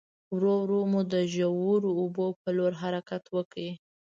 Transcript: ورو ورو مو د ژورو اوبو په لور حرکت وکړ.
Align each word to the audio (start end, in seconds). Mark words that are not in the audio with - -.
ورو 0.33 0.53
ورو 0.61 0.79
مو 0.91 1.01
د 1.13 1.15
ژورو 1.33 1.89
اوبو 2.01 2.25
په 2.41 2.49
لور 2.57 2.73
حرکت 2.81 3.23
وکړ. 3.35 3.57